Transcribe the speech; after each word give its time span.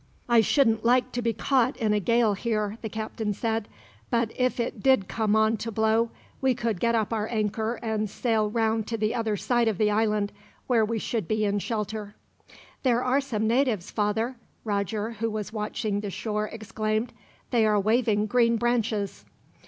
"I 0.27 0.41
shouldn't 0.41 0.83
like 0.83 1.11
to 1.11 1.21
be 1.21 1.31
caught 1.31 1.77
in 1.77 1.93
a 1.93 1.99
gale 1.99 2.33
here," 2.33 2.79
the 2.81 2.89
captain 2.89 3.35
said; 3.35 3.67
"but 4.09 4.31
if 4.35 4.59
it 4.59 4.81
did 4.81 5.07
come 5.07 5.35
on 5.35 5.57
to 5.57 5.71
blow, 5.71 6.09
we 6.41 6.55
could 6.55 6.79
get 6.79 6.95
up 6.95 7.13
our 7.13 7.27
anchor 7.27 7.75
and 7.83 8.09
sail 8.09 8.49
round 8.49 8.87
to 8.87 8.97
the 8.97 9.13
other 9.13 9.37
side 9.37 9.67
of 9.67 9.77
the 9.77 9.91
island, 9.91 10.31
where 10.65 10.83
we 10.83 10.97
should 10.97 11.27
be 11.27 11.45
in 11.45 11.59
shelter." 11.59 12.15
"There 12.81 13.03
are 13.03 13.21
some 13.21 13.45
natives, 13.45 13.91
father," 13.91 14.37
Roger, 14.63 15.11
who 15.11 15.29
was 15.29 15.53
watching 15.53 15.99
the 15.99 16.09
shore, 16.09 16.47
exclaimed. 16.47 17.13
"They 17.51 17.63
are 17.67 17.79
waving 17.79 18.25
green 18.25 18.57
branches." 18.57 19.23